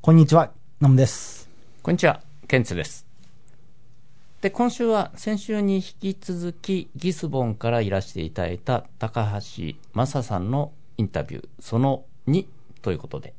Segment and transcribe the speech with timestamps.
[0.00, 1.50] こんにちは、ナムです。
[1.82, 3.04] こんにちは、ケンツです。
[4.40, 12.46] で、今週は先週に引き続きギスボンからいらしていただいた高橋正さんのインタビューその2
[12.80, 13.34] ということで、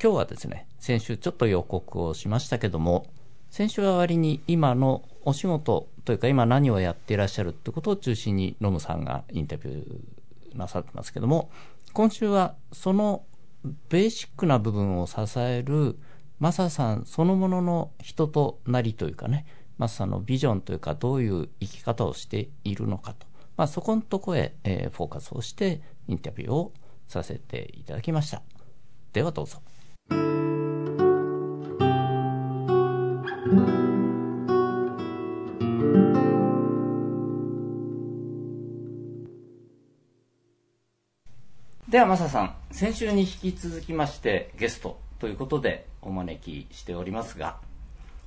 [0.00, 3.06] 今日はですね、先週ちょっと予告をしましたけども、
[3.50, 11.50] 先週は割に今のお仕事というか今何をやっていらっしゃるってことを中心にノムさんがインタビューなさってますけども、
[11.92, 13.24] 今週はその
[13.88, 15.98] ベーシックな部分を支える
[16.38, 19.44] マサさんそのものの人となりというかね、
[19.78, 23.26] マサさんのビジョンというかどういう生き方をしているのかと、
[23.56, 26.72] まあ、そこのとこへ、えーフォーカスをしてインタビューを
[27.08, 28.42] させていただきました。
[29.12, 29.60] ではどうぞ。
[41.90, 47.56] ではマサさん先週に引き続きましてゲストということでお招きしておりますが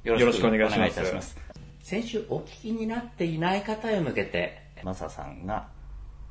[0.03, 1.37] よろしくお願いします
[1.81, 5.69] 先週お聞きになっていない方へ向けてマサさんが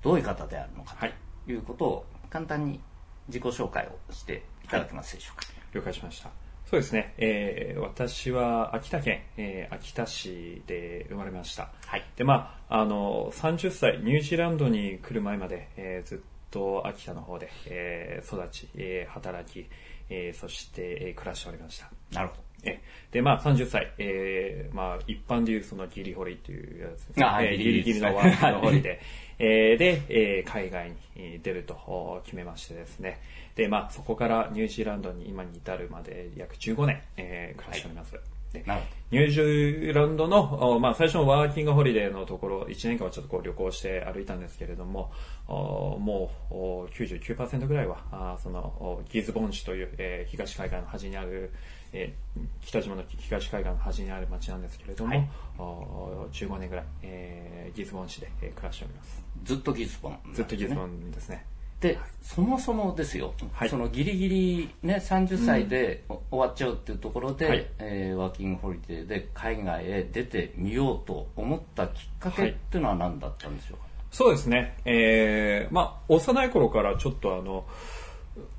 [0.03, 1.15] どういう方であるのかはい。
[1.47, 2.81] ということを簡単に
[3.29, 6.29] 自己紹介をしていただけますでしょうか、了解しました。
[6.71, 12.05] そうですね、えー私は秋田県、えー秋田市で生まれました、はい。
[12.17, 16.19] でまああの30歳ニュージーランドに来る前まで、えーずっ
[16.53, 19.67] と秋田の方で、えー育ち、えー働き、
[20.11, 27.25] えーそして、えー暮らしておりましたなるほどえで、まあ、30歳、えーまあ、一般でいうそのギリホリっていうやつですね。
[27.25, 29.01] あはいえーギリギリのワークのホリで、
[29.41, 33.21] えーで、えー海外に出るとお決めましてですね。
[33.57, 38.13] で、まあ、そこからニュージーランドに今に至るまで約15年、えー暮らしております。
[38.13, 38.21] で
[38.61, 45.13] なるほニュージーランドの、おまあ、最初のワーキングホリデーのところ、1年間はちょっとこう旅行して歩いたんですけれども、
[45.49, 51.53] おもうお99%ぐらいは、そのおギズボン市という、えー東海岸の端にある、
[51.93, 59.23] えー北島の東海岸の端にある町なんですけれども、はいお15年ぐらい、えーギズボン市で、えー暮らしております。
[59.45, 61.45] ずっとギスボンね、ずっとギズボンですね。
[61.83, 63.69] でそもそもですよ、はい。
[63.69, 67.67] そのギリギリ、ね、30歳でお終わっちゃうっていうところで、はい。
[67.81, 73.83] えーワーキングホリデーで海外へ出てみようと思ったきっかけっていうのは何だったんでしょうか、
[74.13, 74.77] そうですね。
[74.85, 77.67] えーまあ、幼い頃からちょっとあの、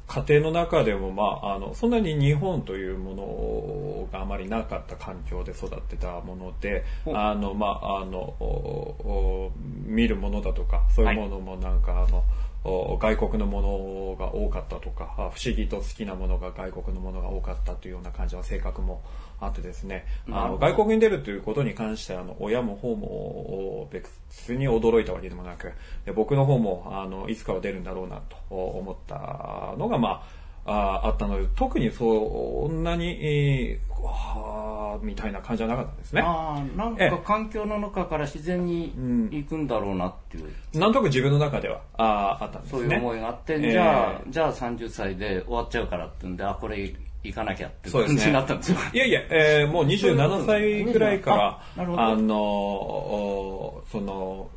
[0.07, 7.17] 家庭の中でも、まあ、あの、そんなに日本というものがあまりなかった環境で育ってたもので、お。
[7.17, 9.51] あの、まあ、あの、
[9.85, 12.23] 見るものだとか、そういうものもなんか、あの、お
[12.63, 19.01] 外国のものが多かったとか、あ不思議と好きなものが外国のものが多かったというような感じは性格も
[19.41, 25.73] あってですね、あの外国に出るということに関してあの親も方も別に驚いたわけでもなく、
[26.05, 36.21] で僕の方もあのいつかは出るんだろうなと思ったのが、まあ、ああったので、特にそんなに、えーわーみたいな感じはなかったんですね。
[36.21, 37.09] ああなんええ。
[37.09, 38.93] か環境の中から自然に
[39.31, 42.79] 行くんだろうなっていう、なんとなく自分の中ではああったんですね。
[42.79, 43.71] そういう思いがあって、ええ。
[43.71, 54.49] じゃあじゃあ30歳で終わっちゃうからってんであこれ行かなきゃっていう感じになったんですよいやいや、えーもう27歳ぐらいから、ああのおその、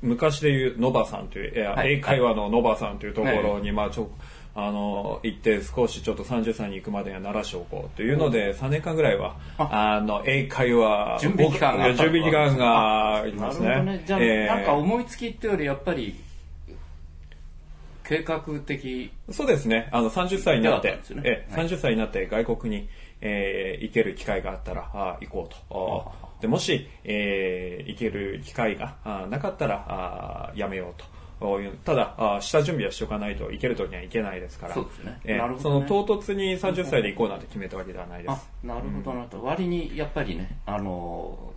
[0.00, 1.94] 昔でいうノバさんという、はい。
[1.94, 4.10] 英会話のノバさんというところに、まあちょ、
[4.56, 10.00] あの、行って少しちょっと30歳に行くまでには慣らしておこうというので、3年間ぐらいは、あ。
[10.00, 13.68] の、英会話、準備期間が準備期間がますね。
[13.70, 14.02] ほどね。
[14.06, 16.14] じゃあ、えーなんか思いつきっていうよりやっぱり
[18.04, 19.10] 計画的。
[19.30, 19.88] そうですね。
[19.90, 21.22] あの、30歳になって、ね。
[21.24, 21.66] ええはい。
[21.66, 22.88] 30歳になって外国に、
[23.22, 26.14] えー行ける機会があったら、あ行こうと。
[26.30, 31.06] あでもし、えー行ける機会があなかったら、あやめようと。
[31.44, 38.48] こういうただあ、下準備はしておかないといける時にはいけないですから、そうですその唐突に30歳で行こうなんて決めたわけではないであす。
[38.62, 39.44] なるほどなるほど。
[39.44, 41.52] 割にやっぱりねあの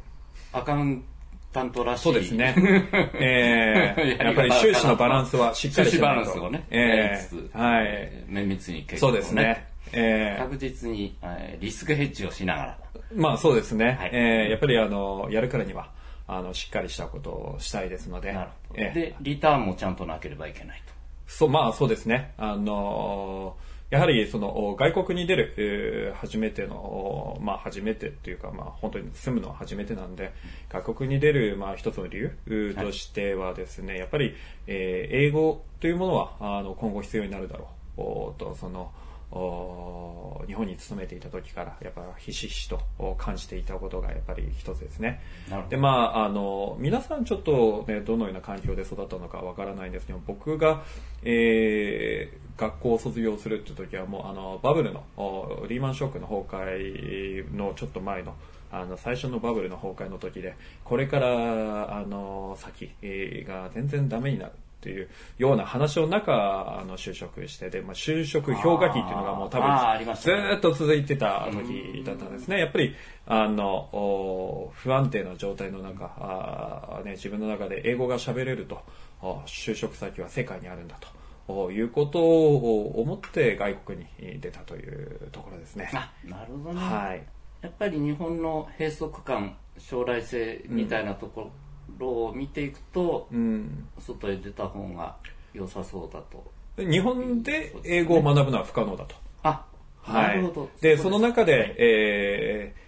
[0.51, 1.05] アカウン
[1.53, 2.03] タントらしい。
[2.03, 2.53] そうですね。
[3.15, 6.21] ええやっぱり収支のバランスはしっかりしてないと。
[6.25, 8.11] ランスをね、ええやりつつはい。
[8.27, 9.67] 綿密に計画をそうですね。
[9.93, 10.41] ええ。
[10.41, 12.77] 確実に、えーリスクヘッジをしながら。
[13.15, 13.97] まあそうですね。
[13.97, 14.09] はい。
[14.11, 15.95] えーやっぱりあの、やるからには、
[16.27, 18.33] あの、しっかりしたことをしたいですので。
[18.33, 20.93] なるほど、えーでリターンもちゃんとなければいけないと
[21.27, 22.33] そう、まあそうですね。
[22.37, 30.33] あのーやはりその外国に出る、えー初めての、まあ初めてっていうか、まあ本当に住むのは初めてなんで、
[30.69, 34.35] 外国に出る、まあ一つの理由としてはですね、やっぱり、
[34.67, 38.01] えー英語というものは、あの、今後必要になるだろう。
[38.01, 45.21] おと、その、お日本に勤めていた時からやっぱひしひしとお感じていたことがやっぱり一つですね。
[45.69, 50.83] でまああの皆さんちょっとねどのような環境で育ったのかわからないんですけど僕が、
[51.23, 58.33] えー学校を卒業するって時はもうあのバブルのおリーマンショックの崩壊のちょっと前の
[58.71, 64.53] あの最初のバブルの崩壊の時でこれからあの先えーが全然ダメになる
[64.87, 72.59] っていうような話の中あの就職してで、まあ、就職氷河期っていうのがもう多分ずっと続いてた時だったんですね。
[72.59, 72.95] やっぱり
[73.25, 78.81] あのお不安定な状態の中あー、ね、自分の中で英語が喋れると
[79.21, 81.09] お就職先は世界にあるんだと。
[81.49, 85.89] おいうことを思って外国に出たというところですね。
[85.93, 87.23] あなるほどね、はい。
[87.61, 91.51] やっぱり日本の閉塞感将来性みたいなとこ
[91.97, 93.87] ろを見ていくと、うん。
[93.99, 95.15] 外へ出た方が
[95.53, 96.43] 良さそうだと。
[96.77, 99.15] 日本で英語を学ぶのは不可能だと。
[99.43, 99.65] あ、
[100.01, 100.69] はないるほど。
[100.81, 102.87] で、その中で、えー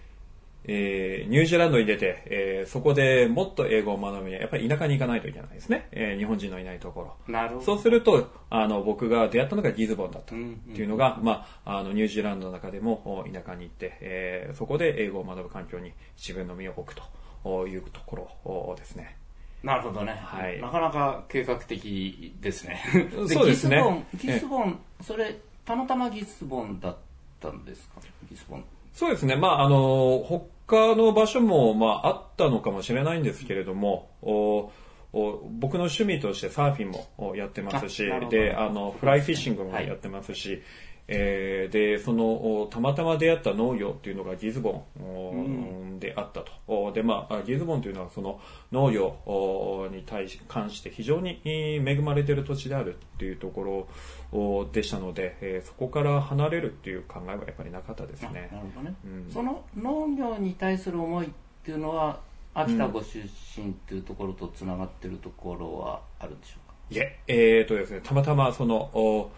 [0.64, 5.88] えーニュージーランドに出て、えーそこでもっと英語を学ぶには、やっぱり田舎に行かないといけないですね。
[5.92, 7.32] えー日本人のいないところ。
[7.32, 7.62] なるほど。
[7.62, 17.02] そうすると、あの、僕が出会ったのがギズボンだったっうんていうのが、まあ、あの、ニュージーランドの中でもお田舎に行って、えーそこで英語を学ぶ環境に自分の身を置くと
[17.44, 19.16] おいうところおですね。
[19.62, 20.60] なるほどね、はい。
[20.60, 22.82] なかなか計画的ですね。
[23.28, 23.76] そうですね。
[23.76, 26.96] ギスボンギスボンそれたまたまギスボンだっ
[27.40, 28.00] たんですか？
[28.30, 28.64] ギスボン。
[28.92, 29.36] そうですね。
[29.36, 34.70] まあ、あの、他の場所も、まあ、あったのかもしれないんですけれども、お
[35.12, 39.88] お僕の趣味としてサーフィンもおやってますしで、あの、フライフィッシングもはい。
[39.88, 40.62] やってますし、
[41.12, 46.52] えーで、その、おたまたま出会った農業っていうのがギズボンおであったと。
[46.68, 48.40] おで、まあ、ギズボンというのはその
[48.70, 53.88] 農業おに対し、関して非常にえー恵まれている土地であるっていうところ
[54.32, 58.48] おでしたので、えーそこから離れるっていう考えはやっぱりなかったですね。
[58.52, 59.30] なるほどね、うん。
[59.32, 61.30] その農業に対する思いっ
[61.64, 62.20] ていうのは
[62.54, 63.18] 秋田ご出
[63.56, 69.30] 身っていうところとつながってるところはあるんでしょうか、いえ、えーとですね、たまたまその、お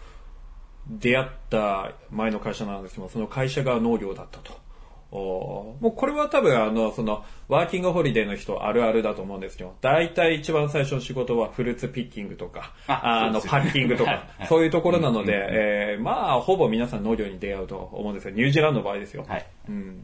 [0.87, 4.63] 出会った前の会社なんですけども、その会社が農業だったと。
[5.15, 18.33] おもうこれは多分あの、その、ワーキングホリデーの人あるあるだと思うんですけど、大体一番最初の仕事はフルーツピッキングとか、あの、パッキングとか、 そういうところなので、えーまあ、ほぼ皆さん農業に出会うと思うんですよ。
[18.33, 19.23] ニュージーランドの場合ですよ。
[19.27, 20.03] はいうん。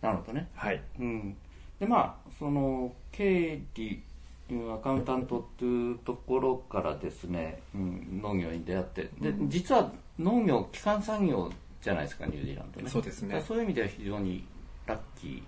[0.00, 0.82] なるほどねはい。
[0.98, 1.36] うん、
[1.78, 4.13] でまあその経理うん
[4.50, 9.10] アカウンタントっていうところからですね、うん、農業に出会って。
[9.20, 11.50] で、実は農業基幹産業
[11.82, 12.90] じゃないですかニュージーランドね。
[12.90, 13.42] そうですね。
[13.46, 14.44] そういう意味では非常に
[14.86, 15.42] ラッキ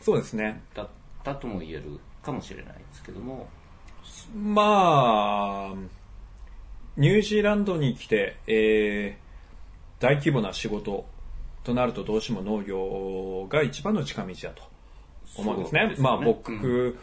[0.00, 0.60] そうですね。
[0.74, 0.88] ーだっ
[1.22, 3.46] たとも言えるかもしれないですけども。
[4.34, 5.74] まあ、
[6.96, 9.28] ニュージーランドに来て、えー
[10.00, 11.06] 大規模な仕事
[11.64, 14.62] となるとどうしても農業が一番の近道だと
[15.36, 15.80] 思うんですね。
[15.80, 15.96] すよね。
[15.98, 16.98] まあ僕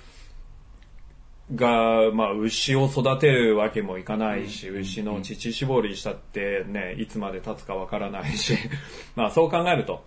[1.54, 8.58] が、まあ牛を育てるわけもいかないし、牛の乳搾りしたってね、いつまで経つかわからないし、
[9.16, 10.04] まあそう考えると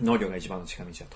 [0.00, 1.06] 農業が一番の近道だ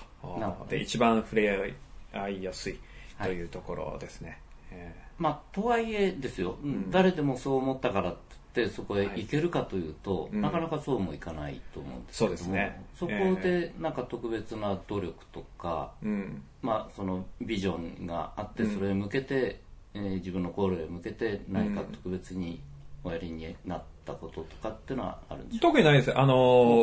[0.59, 0.65] と。
[0.69, 1.75] で、一番触れ
[2.13, 2.79] 合いやすい
[3.21, 4.39] というところですね。
[4.71, 6.57] えーまあとはいえですよ、
[6.89, 8.15] 誰でもそう思ったから
[8.63, 16.43] ってそこへ行けるかというと、うんなかなかそうもいかないと思うんですけどもそうですねそこでなんか特別な努力とか、うん。
[16.61, 19.59] まあ、そのビジョンがあってそれへ向けて、
[19.93, 22.59] えー自分のゴールへ向けて何か特別に
[23.03, 26.17] おやりになったこととかっていうのはあるんでしょ特にないです。
[26.17, 26.35] あの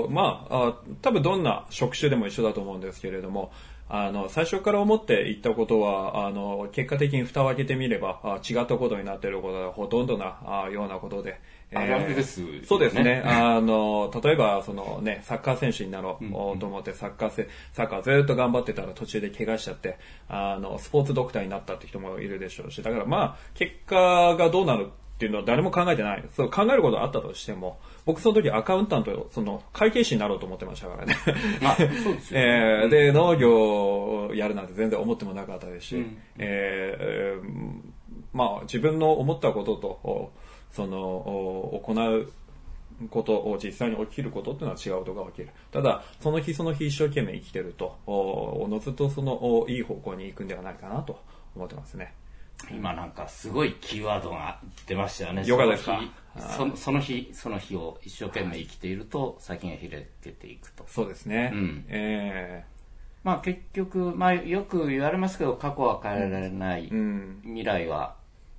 [0.07, 3.53] ーまあ、あ多分どんな職種でも一緒だと思うんですけれども、
[3.95, 11.41] あの、最初から思って言ったことは、あの、結果的に蓋を開けてみれば、あ違ったことになっていることがほとんどなあようなことで。
[11.75, 13.23] あるあるですそうですね。
[13.25, 19.99] あの、例えば、そのね、サッカー選手になろうと思って、サッカーせ、サッカーずっと頑張ってたら途中で怪我しちゃって、
[20.29, 26.25] あの、スポーツドクターになったって人もいるでしょうし、だからまあ、結果がどうなるっていうのは誰も考えてない。
[26.35, 31.17] そう考えることはあったとしても、僕その時アカウンタント、その会計士になろうと思ってましたからね。
[31.63, 32.47] まあそうですよね
[32.83, 33.53] えーで、農業
[34.27, 38.03] をやるなんて全然思ってもなかったですし、うんえーえー
[38.33, 40.33] まあ自分の思ったことと、お
[40.73, 42.33] その、お行う
[43.11, 45.51] ことを実際に起きることっていうのは違うことが起きる。
[45.71, 51.23] ただ、その日その日一生懸命生きてると、おおのずとそのおいい方向に行くんではないかなと
[51.55, 52.15] 思ってますね。
[52.71, 55.43] 今なんかすごいキーワードが出ましたよね。
[55.47, 56.01] ヨガですか？
[56.39, 60.85] その日その日、その日を一生懸命生きていると先が開けていくと。
[60.87, 61.51] そうですね。
[61.53, 62.65] うんえ
[63.25, 66.85] まあ結局、まあよく言われますけど、過去は変えられない。
[66.87, 67.41] えうん。
[67.45, 68.17] 未来は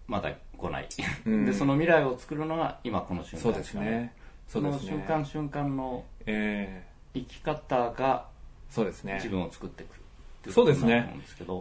[0.08, 0.88] まだ来ない。
[1.25, 4.13] うんで、その未来を作るのが今この瞬間そうですね。
[4.48, 8.27] その瞬間瞬間のええ生き方が
[8.70, 9.15] そうですね。
[9.15, 10.03] 自分を作っていく
[10.51, 11.15] そうですね。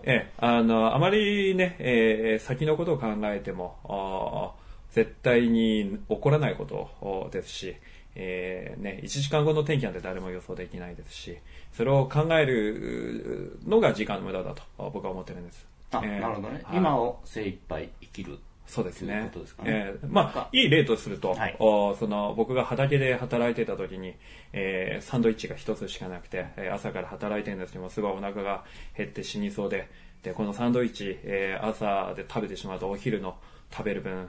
[0.05, 4.57] ええ、あの、あまりね、えー先のことを考えても、
[4.91, 7.77] 絶対に起こらないことですし、
[8.15, 11.39] えーね、1時間後の天気なんて誰も予想できないですし、
[11.73, 15.67] それを考えるのが時間の無駄だと僕は思ってるんです。
[15.93, 16.61] あ、えーなるほどね。
[16.65, 18.39] はい今を精一杯生きる。
[18.73, 19.13] そうですね。
[19.15, 19.71] ということですかね。
[20.03, 21.57] えーまあ、いい例とすると、はい。
[21.59, 24.15] おその僕が畑で働いてた時に、
[24.55, 28.65] えーサンドイッチが一つしかなくて、えー朝から働いてるんですけども、すごいお腹が
[28.97, 29.91] 減って死にそうで、
[30.23, 33.37] で、このサンドイッチ、えー朝で食べてしまうとお昼の
[33.71, 34.29] 食べる分、う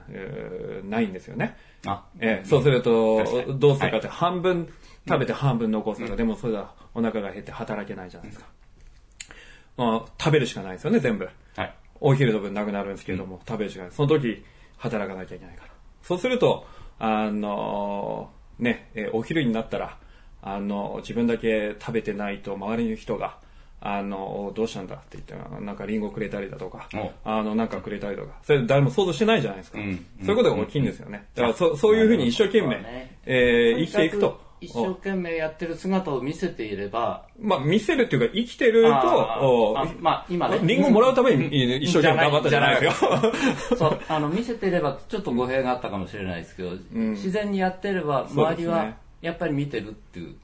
[0.84, 1.56] ーないんですよね。
[1.86, 3.44] あ、えーそうする確かに。
[3.46, 4.68] と、どうするかって半分
[5.08, 8.46] 食べて半分残すのが、でもそれはお腹が減って働けないじゃないですか。
[9.78, 11.28] まあ、食べるしかないですよね、全部。
[11.56, 11.74] はい。
[12.00, 14.44] お昼の分なくなるんですけれども、食べる時間、その時、
[14.78, 15.70] 働かなきゃいけないから。
[16.02, 16.66] そうすると、
[16.98, 19.98] あのね、えーお昼になったら、
[20.42, 23.38] あの自分だけ食べてないと、周りの人が、
[23.80, 29.78] あのどうしたんだって言ったら、なんかリンゴくれたりだとかお、あの、なんかくれたりとか、それ誰も想像してないじゃないですか。
[29.78, 31.26] うんそういうことが大きいんですよね。
[31.34, 34.43] だからそ、そういうふうに一生懸命、ねえー生きていくと。
[34.64, 40.60] 一生懸命やってる姿を見せていれば、まあ、見せるっていうか、生きてると、あまあ今ね。
[40.62, 43.32] リンゴもらうために一生懸命頑張ったじゃないですじゃか。
[43.76, 50.34] そう、あの、見せていればちょっと語弊があったかもしれないですけど、自然にやってれば、周りはやっぱり見てるっていう。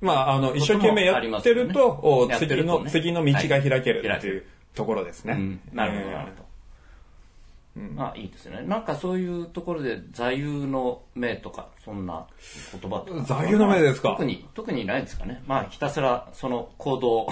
[0.00, 4.44] まあ、あの、一生懸命やってると、次の、次の道が開けるはいっていう
[4.74, 5.34] ところですね。
[5.34, 6.45] うんなるほど、えーなるほど。
[7.76, 8.62] まあいいですね。
[8.62, 12.26] なんかそういうところで座右の銘とか、そんな
[12.72, 13.22] 言葉とか。
[13.22, 14.10] 座右の銘ですか？
[14.10, 15.42] 特に、特にないですかね。
[15.46, 17.26] まあひたすらその行動っ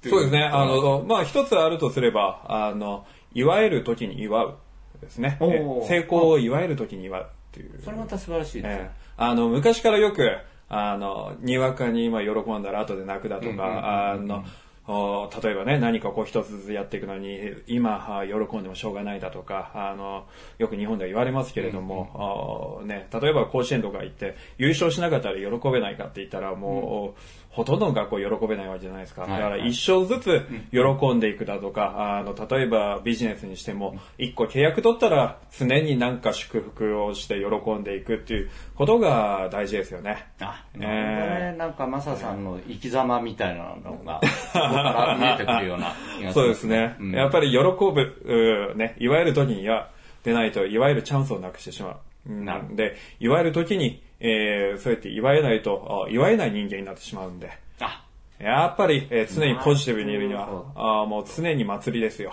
[0.00, 0.44] ていそうですね。
[0.44, 3.04] あの、まあ、一つあるとすれば、あの、
[3.34, 4.54] 祝える時に祝う
[5.00, 5.36] ですね。
[5.40, 7.82] 成功を祝える時に祝うっていう。
[7.82, 8.90] それまた素晴らしいですえね。
[8.90, 10.26] えあの、昔からよく、
[10.68, 14.44] あの、にわかに今喜んだら後で泣くだとか、あの、お
[14.88, 20.26] 例えばね、何かこう一つずつやっていくのに、今、あ喜んでもしょうがないだとか、あの、
[20.58, 29.26] よく日本では言われますけれども、おね、例えば甲子園とか行って、優勝しなかったら喜べないかって言ったら、もう、ほとんどの学校喜べないわけじゃないですか。
[29.26, 40.28] だはいから一生ずつ喜んでいくだとか、あの、例えばビジネスにしても、一個契約取ったら常になんか祝福をして喜んでいくっていうことが大事ですよね。
[40.40, 41.56] あ、えーなるほどね。
[41.58, 44.20] なんかマサさんの生き様みたいなのが、
[44.52, 46.96] そこから見えてくるような気がしますそうですね。
[47.00, 49.90] うんやっぱり喜ぶ、うね、いわゆる時には
[50.22, 51.96] 出ないと、いわゆるチャンスをなくしてしまう。
[52.28, 57.50] うんなるほどで、いわゆる時に、えーそうやって祝えないと、あ祝えない人間になってしまうんで、
[57.80, 58.04] あ、
[58.38, 62.32] やっぱり、えー常にポジティブにいるには、あーもう常に祭りですよ。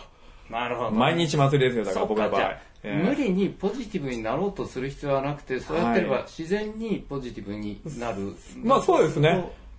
[0.49, 0.91] なるほど。
[0.91, 2.41] 毎日祭りですよ、だから僕の場合。
[2.83, 8.33] えー無理にポジティブになろうとする必要はなくて、そうやってればはい自然にポジティブになる。
[8.63, 9.29] まあそうですね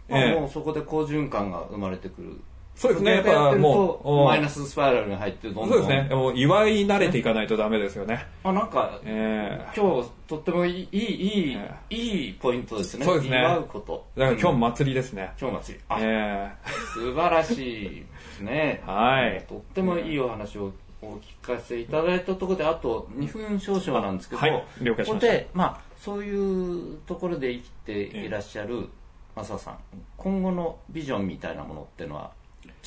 [0.08, 2.40] まあええもうそこで好循環が生まれてくる。
[2.78, 5.68] そうですねやっぱもうおマイナススパイラルに入ってどんどん。
[5.68, 6.14] そうですね。。
[6.14, 8.24] もう祝い慣れていかないとダメですよね。
[8.44, 11.58] あ、なんか、えー今日とってもいい、いい、
[11.90, 13.04] いいポイントですね。
[13.04, 14.06] そうですね祝うこと。
[14.16, 15.32] だから今日祭りですね。
[15.40, 15.84] 今日祭り。
[15.88, 16.52] あ、え
[16.94, 18.06] 素晴らしいで
[18.36, 18.80] すね。
[18.86, 20.70] はいとってもいいお話を
[21.02, 28.88] お聞かせいただいたところで、あと2分少々なんですけど、はい了解しましたここで、まあ、そういうところで生きていらっしゃる
[29.34, 29.78] マサさん、
[30.16, 32.32] 今後のビジョンみたいなものっていうのは、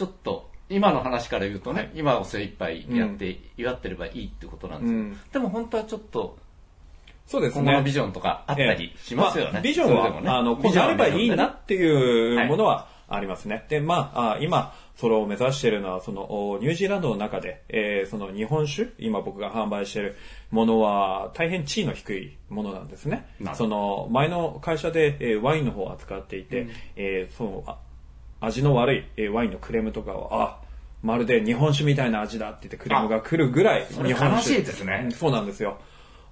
[0.02, 6.40] ちょっと、今の話から言うとね、はい今を精一杯やって、祝ってればいいってことなんですけど、うんでも本当はちょっと、
[7.28, 7.62] そうですね。
[7.62, 9.52] 今後のビジョンとかあったりしますよね。
[9.54, 13.64] まあビジョンは、ねあの、こうなればいいなっていうはいものはありますね。
[13.70, 20.16] で、まあ、あ今、それを目指しているのは、その、おニュージーランドの中で、えーその日本酒、今僕が販売している
[20.50, 23.28] ものは、大変地位の低いものなんですね。
[23.54, 27.78] その、前の会社で、えーワインの方を扱っていて、えーその、あ
[28.42, 30.60] 味の悪い、えーワインのクレームとかを、あ、
[31.02, 34.36] まるで日本酒みたいな味だって言ってクレームが来るぐらい日本酒。
[34.36, 35.80] 悲しいですねうんそうなんですよ。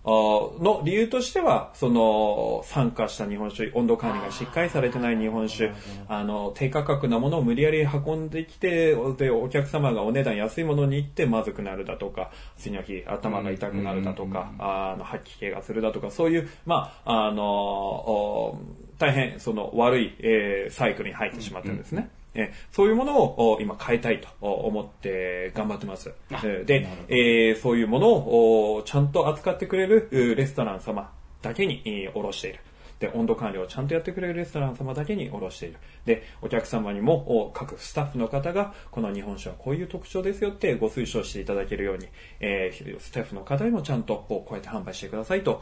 [0.05, 5.71] の理由としては、その、酸化した日本酒、温度管理がしっかりされてない日本酒、
[6.07, 18.57] あの、低価格なものを無理やり運んできて、で、お客様がお値段安いものに行ってまずくなるだとか、次の日頭が痛くなるだとか、あの、吐き気がするだとか、そういう、まあ、あの、お
[18.99, 22.09] 大変、その、悪い、えーサイクルに入ってしまってるんですね。
[22.35, 26.13] えーそういうものをお今変えたいとお思って頑張ってます。
[26.29, 32.59] えーで、えーそういうものをおちゃんと扱ってくれるうレストラン様だけにえー卸している。
[32.99, 35.77] で、温度管理をちゃんとやってくれるレストラン様だけに卸している。
[36.05, 42.07] で、お客様にも、各スタッフの方が、この日本酒はこういう特徴ですよってご推奨していただけるように、
[42.39, 45.61] えースタッフの方にもちゃんと、こうやって販売してくださいと、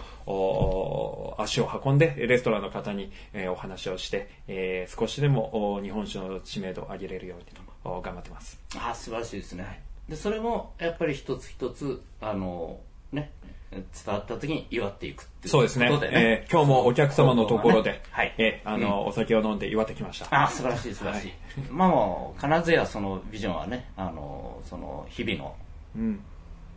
[1.37, 7.45] 足を運んで、レストランの方に、えーお話をして、えー少しでも日本酒の知名度を上げれるように
[7.83, 8.59] と、頑張ってます。
[8.75, 12.79] あ素晴らしいですねでそれもやっぱり一つ一つあの
[13.11, 13.31] ね
[13.71, 15.87] 伝わった時に祝っていくっていうそうですね。
[15.89, 18.33] ことでえー今日もお客様のところで、はい。
[18.37, 20.27] えーあの、お酒を飲んで祝ってきました。
[20.33, 21.31] ああ素晴らしい素晴らしい、
[21.69, 25.55] まあもう必ずやそのビジョンはねあのその日々の
[25.95, 26.19] うん。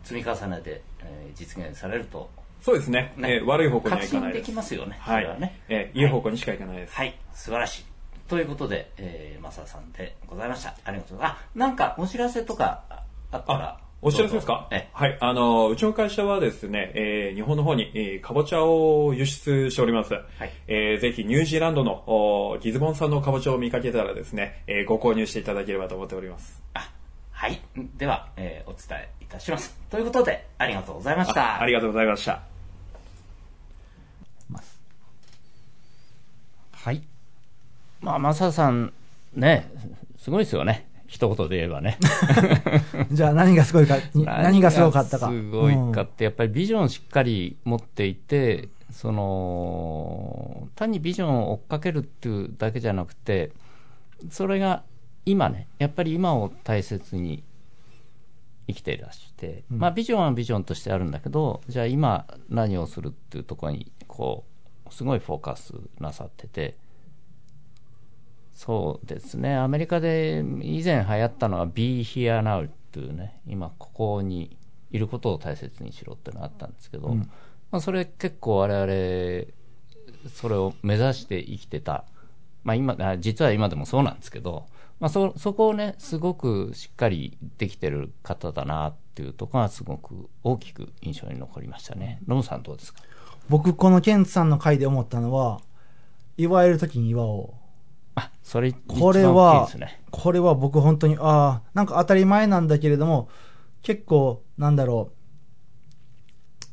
[0.03, 2.29] 積み重ねで、えー実現されると。
[2.61, 3.13] そうですね。
[3.17, 3.35] ね。
[3.35, 4.45] えー悪い方向にはい確信でかないです。
[4.45, 5.23] きますよねはい。
[5.23, 6.93] それはねえーいい方向にしかいかないです。
[6.95, 7.17] はい。
[7.33, 7.85] 素晴らしい。
[8.27, 10.75] ということで、えー、マサさんでございました。
[10.85, 11.39] ありがとうございます。
[11.55, 12.83] あなんかお知らせとか
[13.31, 13.59] あったら。
[13.59, 14.67] あ、お知らせですか？
[14.93, 15.17] はい。
[15.21, 20.15] あの、うちの会社はですね、えー日本の方に、えーかぼちゃを輸出しております。
[20.67, 26.61] えーぜひニュージーランドのおギズボン産のかぼちゃを見かけたらですね、えーご購入していただければと思っております。
[26.73, 26.89] あ
[27.31, 27.61] はい
[27.97, 32.41] では、えーお伝えいたしますということでありがとうございましたありがとうございました。
[36.71, 37.03] はい。
[37.99, 38.91] まあ、マサさん、
[39.35, 39.69] ね、
[40.17, 40.87] すごいですよね。
[41.11, 41.97] 一言で言えばね。
[43.11, 45.27] じゃあ何がすごいか、に何がすごかったか。
[45.27, 53.51] すごいかうんって、やっぱりビジョンをしっかり持っていて、その、単にビジョンを追っかけるっていうだけじゃなくて、
[54.29, 54.83] それが
[55.25, 57.43] 今ね、やっぱり今を大切に
[58.67, 64.45] 生きていらして、まあビジョンはビジョンとしてあるんだけど、じゃあ今何をするっていうところに、こ
[64.89, 66.77] う、すごいフォーカスなさってて、
[68.53, 74.55] そうですね、アメリカで以前流行ったのは Be Here Now っていうね、今ここに
[74.91, 77.25] いることを大切にしろっていうのがあったんですけど、ま
[77.71, 82.03] あ、それ結構我々、それを目指して生きてた、
[82.63, 84.67] まあ今、あ実は今でもそうなんですけど、
[84.99, 92.19] まあそ、そこをね、すごくしっかりできてる方だなっていうところがすごく大きく印象に残りましたね。
[92.27, 93.01] ノムさんどうですか？
[93.49, 95.61] 僕、このケンツさんの回で思ったのは、
[96.37, 97.60] 祝える時に祝おう。
[98.15, 103.29] あ、それ一これはね。、これは僕本当に、ああ、なんか当たり前なんだけれども、
[103.81, 105.15] 結構、なんだろう、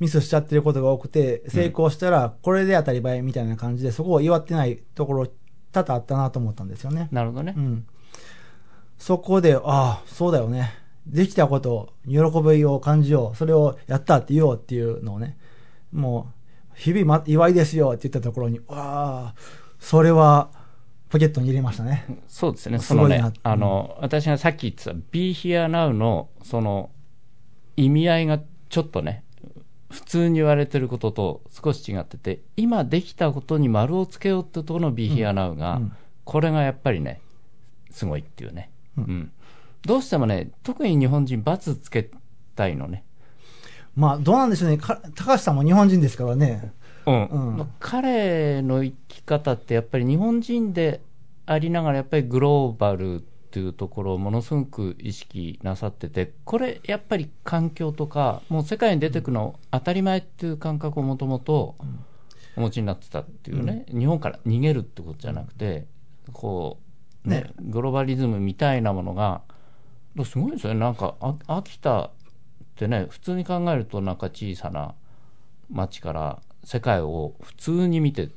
[0.01, 5.27] ミスしちゃってることが多くて、成功したら、これで当たり前みたいな感じで、そこを祝ってないところ、
[5.73, 7.09] 多々あったなと思ったんですよね。
[7.11, 7.61] なるほどねう。
[7.61, 7.87] ん。
[8.99, 10.73] そこで、ああ、そうだよね。
[11.07, 13.37] できたこと、喜びを感じよう。
[13.37, 15.37] それをやったって言おうっていうのをね、
[15.93, 16.33] も
[16.75, 18.65] う、日々、ま、祝いですよって言ったところに、わ
[19.29, 19.35] あ、
[19.81, 20.51] それは、
[21.09, 22.05] ポケットに入れましたね。
[22.27, 26.91] そうですね、そのね、あの、私がさっき言ってた Be Here Now の、その、
[27.77, 29.25] 意味合いがちょっとね、
[29.91, 35.93] 普通に言われてることと少し違ってて、今できたことに丸をつけようってところの Be Here Now が、うん
[36.29, 37.23] これがやっぱりね、
[37.91, 38.71] すごいっていうね。
[38.99, 39.33] うん。
[39.87, 42.11] どうしてもね、特に日本人、罰つけ
[42.55, 43.03] たいのね。
[43.97, 44.77] まあ、どうなんでしょうね。
[44.77, 46.75] か高橋さんも日本人ですからね。
[47.09, 47.69] うん。
[47.81, 51.01] 彼の生き方ってやっぱり日本人で
[51.47, 61.77] ありながらやっぱりグローバルっていうところをものすごく意識なさっててこれやっぱり環境とかもう世界に出てくの当たり前っていう感覚をもともと
[62.57, 65.87] お持ちになってたっていうね、日本から逃げるってことじゃなくて
[66.33, 66.79] こ
[67.25, 69.41] うねグローバリズムみたいなものが
[70.25, 70.81] すごいですよね。
[70.81, 72.11] なんかあ秋田っ
[72.77, 74.95] てね普通に考えるとなんか小さな
[75.71, 78.29] 町から世界を普通に見て。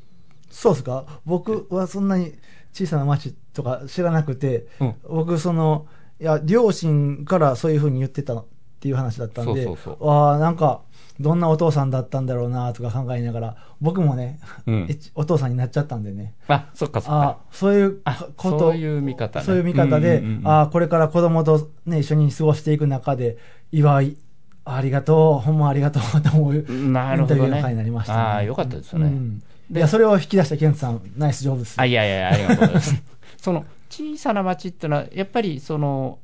[0.49, 1.05] そうですか？
[1.25, 2.33] 僕はそんなに
[2.71, 4.95] 小さな町とか知らなくて、うん。
[5.09, 5.85] 僕、その、
[6.21, 8.45] いや、両親からそういうふうに言ってたっ
[8.79, 9.67] ていう話だったんで、
[9.99, 10.81] ああ、なんか、
[11.19, 14.87] どんなお父さんだったんだろうなとか考えながら、僕もね、うん。
[14.89, 17.27] えお父さんになっちゃったんでね、あそっかそっあか。
[17.27, 19.45] あそういうあこと、そういう見方ね。
[19.45, 23.37] そういう見方で、うんうんうんああ、これから子供とね、一緒に過ごしていく中で、
[23.73, 24.17] 祝い、
[24.63, 26.53] ありがとう、ほんまありがとうと思う、
[26.91, 27.35] なるほどね。
[27.35, 28.19] インタビューの回になりましたね。
[28.19, 29.43] ああよかったですよね、うん。
[29.75, 31.79] いや、それを引き出したケンツさん、ナイス上手です。
[31.79, 33.03] あいやいやありがとうございます。
[33.37, 36.19] その小さな町っていうのはやっぱりその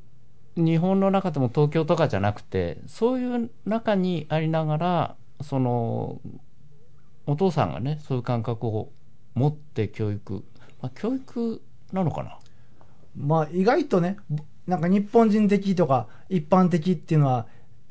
[0.56, 6.22] 日本の中でも東京とかじゃなくてそういう中にありながらその
[7.26, 8.92] お父さんがねそういう感覚を
[9.34, 10.44] 持って教育、
[10.82, 12.38] まあ、教育なのかな？
[13.18, 14.18] まあ、意外とね、
[14.68, 17.48] なんか日本人的とか一般的っていうのは、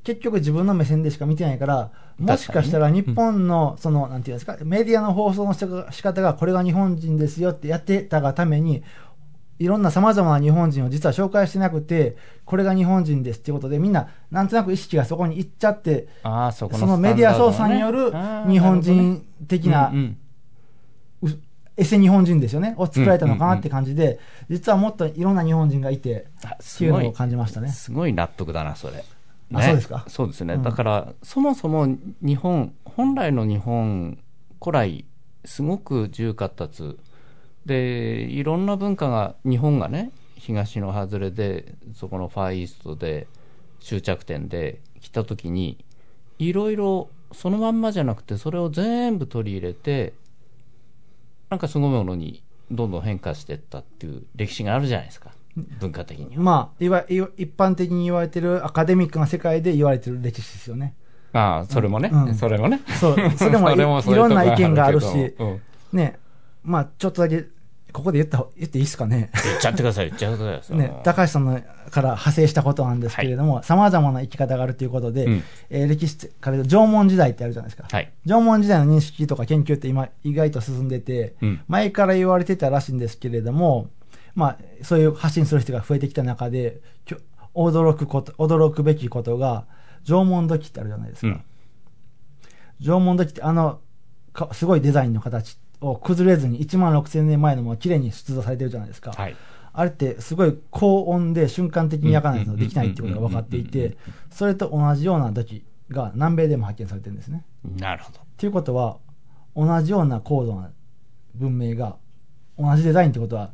[0.06, 5.52] 結局自分の目線でしか見てないから、もしかしたら日本の、その、なんていうんですか、メディアの放送の
[5.90, 8.84] 仕方がこれが日本人ですよってやってたがために、
[9.58, 18.12] いろんな様々な日本人を実は紹介してなくて、これが日本人ですっていうことで、みんな、なんとなく意識がそこに行っちゃって、ああ、そこのそのメディア操作による
[18.48, 20.18] 日本人的なうん
[21.22, 21.42] うん。
[21.76, 27.70] エセ日本人ですよね、を作られたのかなって感じで、実はもっといろんな日本人がいて、あっていうのを感じましたね。
[27.70, 29.04] すごい納得だな、それ。
[29.52, 30.54] あそうですかそうですね。
[30.54, 31.86] うんだから、そもそも
[32.20, 34.18] 日本、本来の日本、
[34.60, 35.04] 古来、
[35.44, 36.98] すごく自由活発。
[37.64, 43.26] で、いろんな文化が、日本がね、東の外れで、そこのファーイーストで、
[43.80, 45.84] 終着点で来た時に、
[46.38, 50.14] いろいろ、そのまんまじゃなくて、それを全部取り入れて、
[51.50, 55.32] なんかすごいものにどんどん変化していったっていう歴史があるじゃないですか。
[55.80, 56.42] 文化的には。
[56.42, 60.94] まあ、いわいわ一般的に言われてる、アカデミックな世界で言われてる歴史ですよね。
[61.32, 62.80] ああ、それもね、うんそれもね。
[63.00, 65.60] そう、それも いろんな意見があるけし、どうん
[65.92, 66.18] ね、
[66.62, 67.44] まあ、ちょっとだけ、
[67.92, 69.30] ここで言った方、言っていいですかね。
[69.44, 70.76] 言っちゃってください、言っちゃってください。
[70.76, 77.88] ね、高橋さんのから派生したことなんですけれども、様々な生き方があるということで、うんえー歴史から縄文時代ってあるじゃないですか。
[77.90, 78.12] はい。
[78.26, 83.88] 縄文時代の認識とか研究って今意外と進んでて、うん前から言われてたらしいんですけれども、
[84.36, 86.80] まあ、そういう発信する人が増えてきた中で、
[87.54, 89.66] 驚くこと、驚くべきことが、
[90.04, 91.28] 縄文土器ってあるじゃないですか。
[91.28, 91.44] うん。
[92.80, 93.80] 縄文土器ってあの、
[94.34, 99.12] かすごいデザインの形を崩れずに1万6000年前のものが綺麗に出土されてるじゃないですか。
[99.12, 99.36] はい。
[99.72, 103.96] あれってすごい高温で瞬間的に焼かないとできないってことが分かっていて、
[104.30, 107.44] それと同じような土器が南米でも発見されてるんですね。
[107.78, 108.20] なるほど。
[108.36, 108.98] ということは、
[109.54, 110.70] 同じような高度な
[111.34, 111.96] 文明が
[112.58, 113.52] 同じデザインってことは、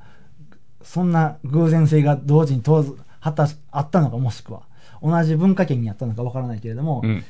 [0.84, 4.62] そんな偶然性が同時に当然発達あったのかもしくは、
[5.02, 7.24] 同じ文化圏にあったのか分からないけれども、うん。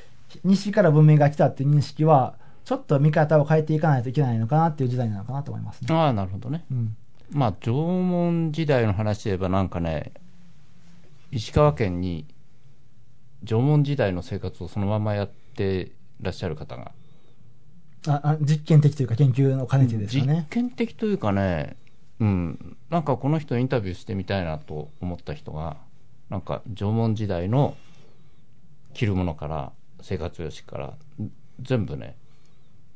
[0.44, 2.34] 西から文明が来たっていう認識は、
[2.64, 5.94] ちょっと見方を変えていかないといけないのかなっていう時代なのかなと思いますね。
[5.94, 6.64] ああ、なるほどね。
[6.70, 6.96] うん。
[7.30, 10.12] まあ、縄文時代の話で言えば、なんかね、
[11.30, 12.26] 石川県に
[13.44, 16.92] 縄文時代の生活をそのままやってらっしゃる方が、
[18.06, 20.46] ああ実験的というか研究の兼ねてですか実ね。
[20.50, 21.76] 験的というかね、
[22.22, 25.76] うん、なんかこの人インタビューしてみたいなと思った人が、
[26.30, 27.76] なんか縄文時代の
[28.94, 30.94] 着るものから生活様式から
[31.60, 32.14] 全部ね、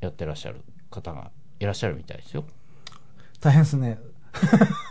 [0.00, 0.60] やってらっしゃる
[0.92, 2.44] 方がいらっしゃるみたいですよ。
[3.40, 3.98] 大変ですね。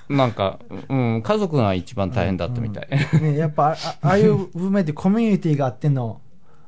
[0.10, 2.90] なんか、うん、家族が一番大変だったみたい。
[3.22, 6.20] ね、やっぱあ、あいう文明ってコミュニティがあっての、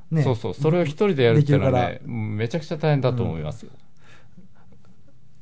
[0.09, 3.71] ね、そうそう、それを一人でやるっていうのはでね、うんめちゃくちゃ大変だと思いますよ。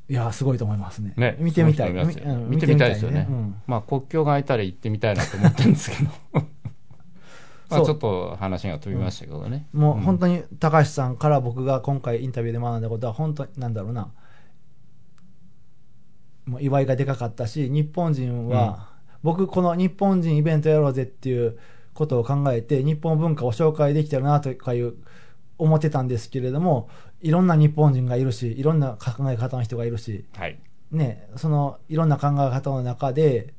[0.07, 1.13] いや、すごいと思いますね。
[1.17, 1.93] ね、見てみたい。
[1.93, 3.27] 見てみたいですよね。
[3.29, 6.11] うんまあ、国境が空いたら行ってみたいなと思ってるんですけど。
[7.67, 9.67] まあ、ちょっと話が飛びましたけどね。
[9.73, 14.11] もう本当に高橋さんから僕が今回インタビューで学んだことは本当になんだろうな
[16.45, 18.89] もう祝いがでかかったし日本人は、
[19.23, 21.57] 僕この日本人イベントやろうぜっていう
[21.95, 24.93] ことを考えて日本文化を紹介できたらなとかいう
[25.57, 26.89] 思ってたんですけれども
[27.21, 30.59] いろんな日本人がいるしいろんな考え方の人がいるしはい。
[30.91, 33.53] ねそのいろんな考え方の中で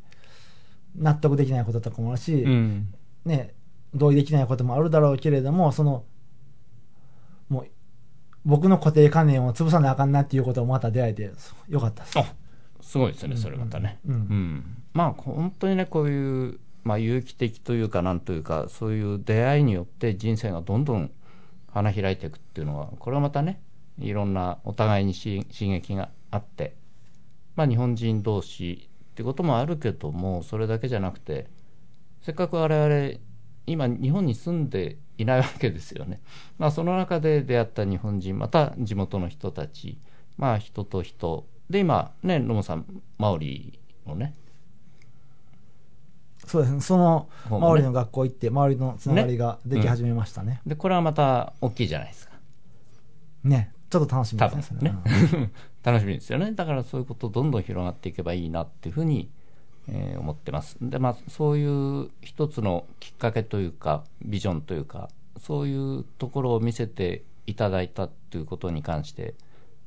[0.98, 2.94] 納得できないこととかもあるし、うん。
[3.24, 3.54] ね、
[3.94, 6.04] 同意できないこともあるだろうけれども、その、
[7.48, 7.66] もう、
[8.44, 11.30] 僕の固定観念を潰さなあかんなっていうことをまた出会えて、
[11.68, 12.18] よかったです。
[12.18, 12.24] あ、
[12.80, 13.98] すごいですね、それまたね。
[14.06, 14.64] うんうん。
[14.94, 21.10] まあ、本当にね、こういう、まあ、有機的というか、なんというか、そういう出会いによって人生がどんどん
[21.76, 23.60] 花開いていくっていうのは、これはまたね、
[23.98, 26.74] いろんなお互いに刺激があって、
[27.54, 31.48] まあ、日本人同士ってこともあるけども、それだけじゃなくて、
[32.22, 33.20] せっかく我々、
[33.66, 36.22] 今、日本に住んでいないわけですよね。
[36.56, 39.98] まあ、その中で出会った日本人、また地元の人たち、
[40.38, 41.46] まあ、人と人。
[41.68, 42.86] で、今、ね、野茂さん、
[43.18, 44.34] マオリのね、
[46.46, 46.80] そうですね。
[46.80, 50.60] その、周りの学校行って、周りのつながりができ始めましたね。
[50.64, 52.34] で、これはまた大きいじゃないですか。
[53.42, 53.72] ね。
[53.90, 54.78] ちょっと楽しみ多ですね。
[54.80, 54.98] 分ね
[55.34, 55.52] うん。
[55.82, 56.52] 楽しみですよね。
[56.52, 59.28] だからそういうことどんどん広がっていけばいいなっていうふうに、
[59.88, 60.76] えー思ってます。
[60.80, 69.34] で、まあ、そういう一つのきっかけというか、ビジョンというか、そういうところを見せていただいたということに関して、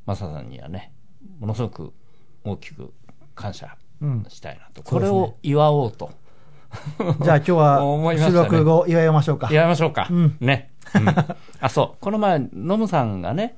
[0.06, 0.92] マサさんにはね、
[1.40, 1.94] ものすごく
[2.44, 2.94] 大きく
[3.36, 4.82] 感謝うんしたいなと。
[4.90, 6.12] そうですねこれを祝おうと。
[7.22, 7.82] じゃあ今日は
[8.18, 9.52] 収録後祝いましょうか。
[9.52, 10.08] やりましょうか。
[10.10, 10.72] うんね。
[10.96, 11.08] うん
[11.62, 12.02] あ、そう。
[12.02, 13.56] この前、ノムさんがね、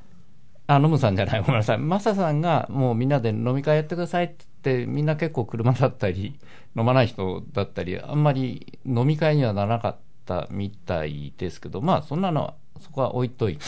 [0.68, 1.78] あ、ノムさんじゃない、ごめんなさい。
[1.78, 6.40] マサさんがもうみんなで飲み会やってくださいって言って、みんな結構車だったり、
[6.76, 9.96] 飲まない人だったり、あんまり飲み会にはならなかっ
[10.26, 13.64] たみたいですけど、まあそんなのは、そこは置いといて。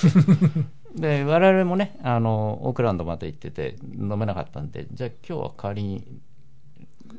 [0.96, 6.04] で、我々もね、あの、オークランドまで行ってて飲めなかったんで、じゃあ今日は代わりに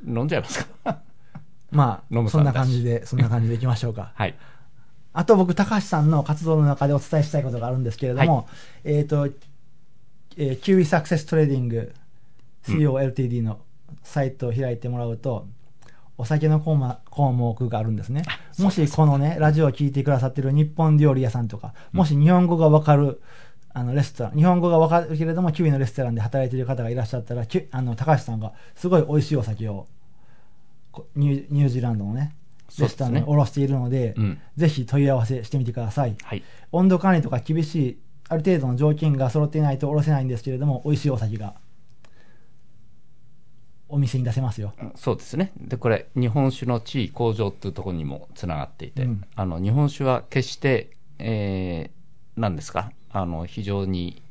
[0.06, 1.00] 飲んじゃいますか
[1.74, 4.12] まあ、そんな感じで、そんな感じでいきましょうか。
[4.16, 4.34] はい。
[5.12, 8.48] あと僕、高橋さんの活動の中でお伝えしたいことがあるんですけれども、
[8.82, 9.28] えっ、と、
[10.36, 11.92] えー、キウイサクセストレーディング
[12.66, 13.60] COLTD の
[14.02, 15.46] サイトを開いてもらうと、
[16.16, 16.76] お酒の項
[17.32, 18.22] 目があるんですね。
[18.58, 23.20] もしこのね、ラジオを聞いてくださってる日本料理屋さんとか、もし日本語がわかる、
[23.72, 29.88] あの、レストラン、日本語がわかるけれども、キウイのレストランで働いている方がいらっしゃったら、あの、高橋さんがすごい美味しいお酒を、こ
[31.16, 32.34] ニュージーランドのね、
[32.78, 36.16] レストランに卸しているので、うんぜひ問い合わせしてみてください。
[36.22, 36.42] はい。
[36.72, 41.54] 温度管理とか厳しい、ある程度の条件が揃っていないと卸せないんですけれども、美味しいお酒が、
[43.88, 44.72] お店に出せますよ。
[44.96, 45.52] そうですね。
[45.60, 52.90] で、これ、日本酒の地位向上っていうところにもつながっていて、うんあの、日本酒は決して、えー、何ですか？
[53.10, 54.22] あの、非常に、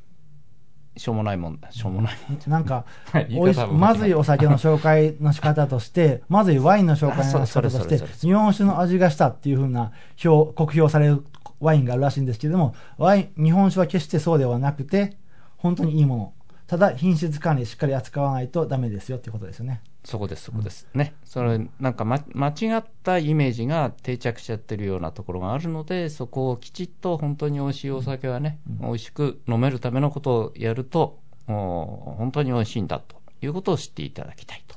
[0.95, 1.71] しょうもないもんだ。
[1.71, 2.45] しょうもないもんだ。
[2.49, 3.27] なんか、 はい
[3.73, 9.91] まずいお酒の紹介の仕方として、まずいワインの紹介の仕方として日本酒の味がしたっていうふうな
[10.23, 11.23] 表、酷評される
[11.59, 15.17] ワインがあるらしいんですけれども、ワイン、日本酒は決してそうではなくて、
[15.57, 16.33] 本当にいいもの。
[16.67, 19.81] ただ、品質管理しっかり扱わないとダメですよっていうことですよね。
[20.03, 20.87] そこです、そこです。
[20.93, 21.15] ね。
[21.23, 34.73] それ、なんか、ま、間違ったイメージが定着しちゃってるようなところがあるので、そこをきちっと本当に美味しいお酒はね、美味しく飲めるためのことをやると、お本当に美味しいんだということを知っていただきたいと。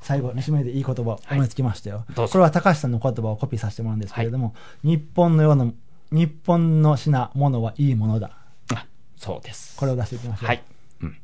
[0.00, 2.04] 最後、締めでいい言葉思いつきましたよ。
[2.14, 5.72] どうぞこれは高橋さんの言葉をコピーさせてもらうんですけれども、日本のような、
[6.10, 8.30] 日本の品物はいいものだ。
[8.74, 9.76] あ、そうです。
[9.76, 10.46] これを出していきましょう。
[10.46, 10.62] はい。
[11.02, 11.16] うん。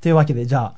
[0.00, 0.74] というわけで、じゃあ、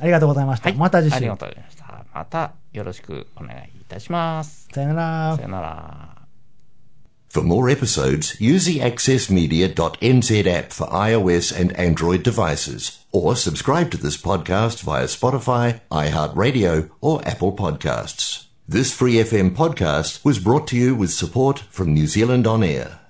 [0.00, 0.70] ありがとうございました。
[0.70, 0.78] はい。
[0.78, 1.36] また次週ありが。
[1.36, 2.04] とうございました。
[2.14, 4.68] またよろしくお願いいたします。
[4.72, 5.42] さよならさ。
[5.42, 6.22] よなら。
[7.32, 14.18] For more episodes, use the accessmedia.nz app for iOS and Android devices, or subscribe to this
[14.18, 18.48] podcast via Spotify, iHeartRadio, or Apple Podcasts.
[18.68, 23.01] This Free FM podcast was brought to you with support from New Zealand On Air.